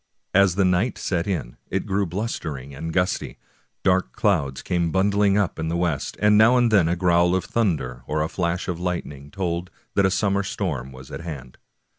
As 0.33 0.55
the 0.55 0.65
night 0.65 0.97
set 0.97 1.27
in, 1.27 1.57
it 1.69 1.85
grew 1.85 2.07
blustering 2.07 2.73
and 2.73 2.91
gusty. 2.91 3.37
Dark 3.83 4.13
clouds 4.15 4.63
came 4.63 4.89
bundling 4.91 5.37
up 5.37 5.59
in 5.59 5.67
the 5.67 5.77
west, 5.77 6.17
and 6.19 6.39
now 6.39 6.57
and 6.57 6.71
then 6.71 6.87
a 6.87 6.95
growl 6.95 7.35
of 7.35 7.45
thunder 7.45 8.01
or 8.07 8.23
a 8.23 8.27
flash 8.27 8.67
of 8.67 8.79
lightning 8.79 9.29
told 9.29 9.69
that 9.93 10.03
a 10.07 10.09
summer 10.09 10.41
storm 10.41 10.91
was 10.91 11.11
at 11.11 11.21
hand. 11.21 11.59